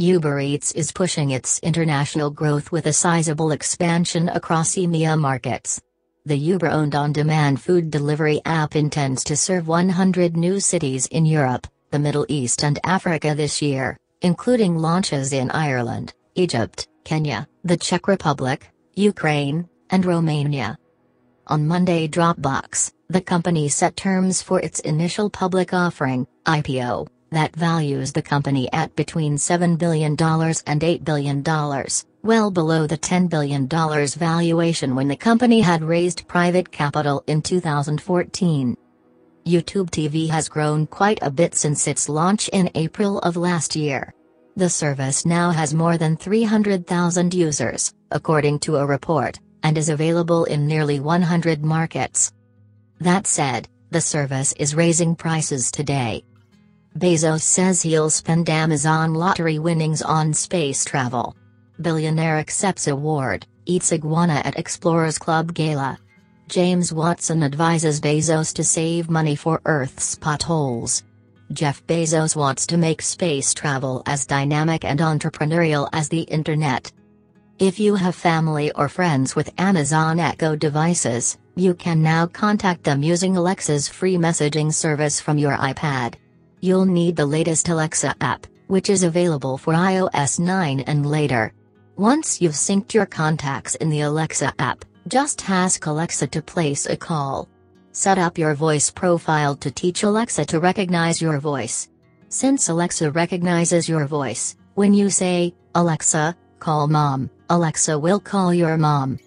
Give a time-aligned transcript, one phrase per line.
[0.00, 5.82] Uber Eats is pushing its international growth with a sizable expansion across EMEA markets.
[6.24, 11.26] The Uber owned on demand food delivery app intends to serve 100 new cities in
[11.26, 17.76] Europe, the Middle East, and Africa this year, including launches in Ireland, Egypt, Kenya, the
[17.76, 20.78] Czech Republic, Ukraine, and Romania.
[21.48, 28.12] On Monday, Dropbox, the company set terms for its initial public offering, IPO, that values
[28.12, 31.42] the company at between $7 billion and $8 billion,
[32.22, 38.76] well below the $10 billion valuation when the company had raised private capital in 2014.
[39.46, 44.12] YouTube TV has grown quite a bit since its launch in April of last year.
[44.56, 50.44] The service now has more than 300,000 users, according to a report, and is available
[50.44, 52.32] in nearly 100 markets.
[53.00, 56.24] That said, the service is raising prices today.
[56.98, 61.36] Bezos says he'll spend Amazon lottery winnings on space travel.
[61.80, 65.96] Billionaire accepts award, eats iguana at Explorers Club Gala.
[66.48, 71.04] James Watson advises Bezos to save money for Earth's potholes.
[71.52, 76.90] Jeff Bezos wants to make space travel as dynamic and entrepreneurial as the internet.
[77.60, 83.04] If you have family or friends with Amazon Echo devices, you can now contact them
[83.04, 86.14] using Alexa's free messaging service from your iPad.
[86.60, 91.52] You'll need the latest Alexa app, which is available for iOS 9 and later.
[91.96, 96.96] Once you've synced your contacts in the Alexa app, just ask Alexa to place a
[96.96, 97.48] call.
[97.92, 101.88] Set up your voice profile to teach Alexa to recognize your voice.
[102.28, 108.76] Since Alexa recognizes your voice, when you say, Alexa, call mom, Alexa will call your
[108.76, 109.18] mom.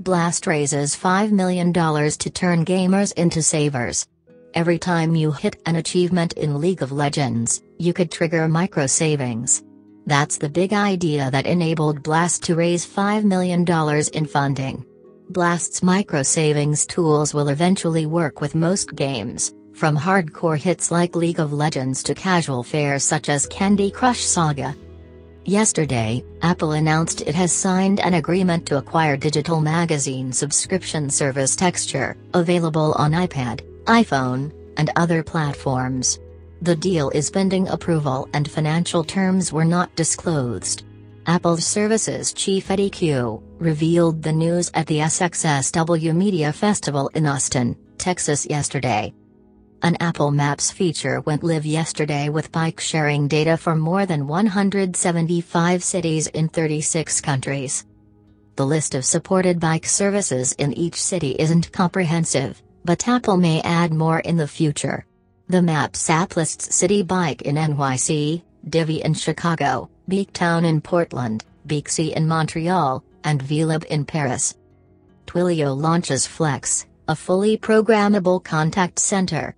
[0.00, 4.06] Blast raises $5 million to turn gamers into savers.
[4.54, 9.62] Every time you hit an achievement in League of Legends, you could trigger micro savings.
[10.06, 13.66] That's the big idea that enabled Blast to raise $5 million
[14.14, 14.86] in funding.
[15.30, 21.40] Blast's micro savings tools will eventually work with most games, from hardcore hits like League
[21.40, 24.74] of Legends to casual fares such as Candy Crush Saga.
[25.44, 32.16] Yesterday, Apple announced it has signed an agreement to acquire digital magazine subscription service Texture,
[32.32, 36.20] available on iPad, iPhone, and other platforms.
[36.62, 40.84] The deal is pending approval and financial terms were not disclosed.
[41.26, 47.76] Apple's services chief Eddie Cue, revealed the news at the SXSW Media Festival in Austin,
[47.98, 49.12] Texas yesterday.
[49.82, 55.84] An Apple Maps feature went live yesterday with bike sharing data for more than 175
[55.84, 57.86] cities in 36 countries.
[58.56, 63.92] The list of supported bike services in each city isn't comprehensive, but Apple may add
[63.92, 65.04] more in the future.
[65.48, 72.12] The Maps app lists Citi Bike in NYC, Divvy in Chicago, Biketown in Portland, Bixi
[72.12, 74.56] in Montreal, and Velib in Paris.
[75.26, 79.54] Twilio launches Flex, a fully programmable contact center.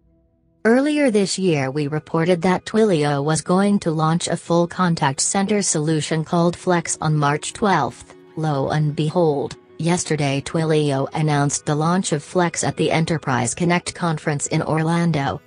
[0.65, 5.63] Earlier this year, we reported that Twilio was going to launch a full contact center
[5.63, 8.05] solution called Flex on March 12.
[8.37, 14.47] Lo and behold, yesterday Twilio announced the launch of Flex at the Enterprise Connect conference
[14.49, 15.41] in Orlando.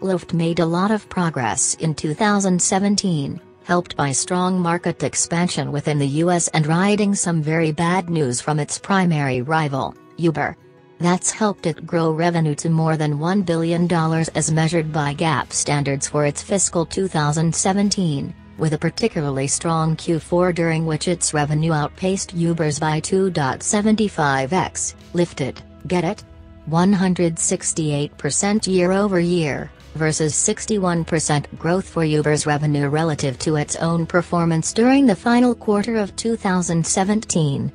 [0.00, 6.22] Lyft made a lot of progress in 2017 helped by strong market expansion within the
[6.24, 10.56] US and riding some very bad news from its primary rival, Uber.
[10.98, 13.92] That's helped it grow revenue to more than $1 billion
[14.34, 20.86] as measured by GAAP standards for its fiscal 2017, with a particularly strong Q4 during
[20.86, 26.22] which its revenue outpaced Uber's by 2.75x, lifted, get it?
[26.68, 34.72] 168% year over year versus 61% growth for Uber's revenue relative to its own performance
[34.72, 37.72] during the final quarter of 2017.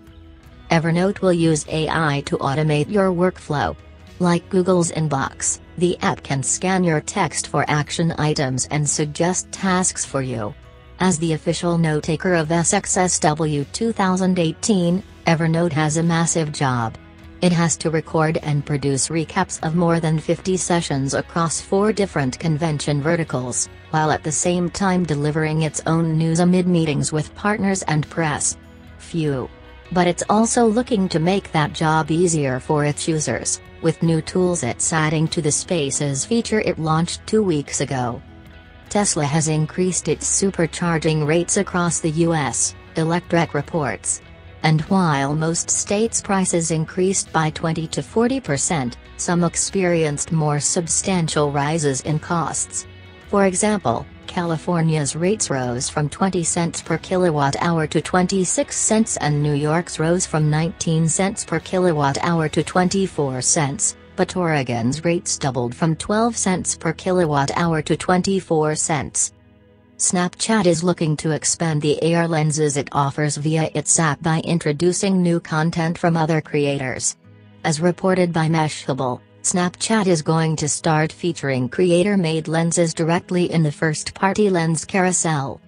[0.72, 3.76] Evernote will use AI to automate your workflow.
[4.20, 10.04] Like Google's Inbox, the app can scan your text for action items and suggest tasks
[10.04, 10.56] for you.
[11.00, 16.98] As the official note taker of SXSW 2018, Evernote has a massive job.
[17.40, 22.40] It has to record and produce recaps of more than 50 sessions across four different
[22.40, 27.84] convention verticals, while at the same time delivering its own news amid meetings with partners
[27.84, 28.58] and press.
[28.98, 29.48] Phew.
[29.92, 34.64] But it's also looking to make that job easier for its users, with new tools
[34.64, 38.20] it's adding to the Spaces feature it launched two weeks ago.
[38.90, 44.22] Tesla has increased its supercharging rates across the US, Electrek reports.
[44.64, 52.02] And while most states' prices increased by 20 to 40%, some experienced more substantial rises
[52.02, 52.88] in costs.
[53.30, 59.42] For example, California's rates rose from 20 cents per kilowatt hour to 26 cents and
[59.42, 65.38] New York's rose from 19 cents per kilowatt hour to 24 cents, but Oregon's rates
[65.38, 69.32] doubled from 12 cents per kilowatt hour to 24 cents.
[69.98, 75.22] Snapchat is looking to expand the AR lenses it offers via its app by introducing
[75.22, 77.16] new content from other creators.
[77.64, 83.72] As reported by Mashable, Snapchat is going to start featuring creator-made lenses directly in the
[83.72, 85.62] first-party lens carousel.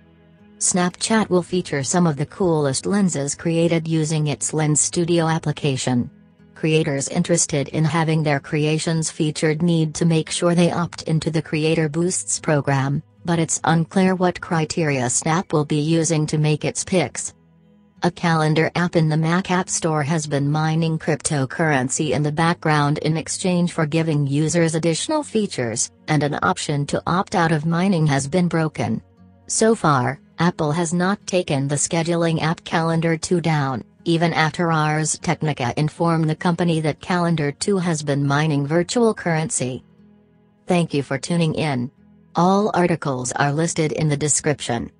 [0.57, 6.11] Snapchat will feature some of the coolest lenses created using its Lens Studio application.
[6.59, 11.41] Creators interested in having their creations featured need to make sure they opt into the
[11.41, 16.83] Creator Boosts program, but it's unclear what criteria Snap will be using to make its
[16.83, 17.33] picks.
[18.03, 22.97] A calendar app in the Mac App Store has been mining cryptocurrency in the background
[22.97, 28.05] in exchange for giving users additional features, and an option to opt out of mining
[28.05, 29.01] has been broken.
[29.47, 35.19] So far, Apple has not taken the scheduling app Calendar 2 down, even after Ars
[35.19, 39.83] Technica informed the company that Calendar 2 has been mining virtual currency.
[40.67, 41.91] Thank you for tuning in.
[42.35, 44.91] All articles are listed in the description.